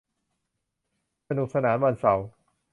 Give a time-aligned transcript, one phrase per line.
[1.27, 2.27] สนุกสนานวันเสาร์